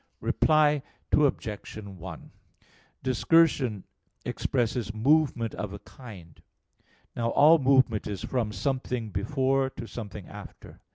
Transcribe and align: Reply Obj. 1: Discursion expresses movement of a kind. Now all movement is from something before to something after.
Reply 0.19 0.81
Obj. 1.11 1.77
1: 1.77 2.31
Discursion 3.03 3.83
expresses 4.25 4.95
movement 4.95 5.53
of 5.53 5.73
a 5.73 5.77
kind. 5.77 6.41
Now 7.15 7.29
all 7.29 7.59
movement 7.59 8.07
is 8.07 8.23
from 8.23 8.51
something 8.51 9.11
before 9.11 9.69
to 9.69 9.85
something 9.85 10.27
after. 10.27 10.81